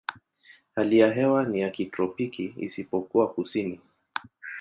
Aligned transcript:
Hali 0.75 0.99
ya 0.99 1.13
hewa 1.13 1.45
ni 1.45 1.59
ya 1.61 1.69
kitropiki 1.69 2.53
isipokuwa 2.57 3.33
kusini. 3.33 3.79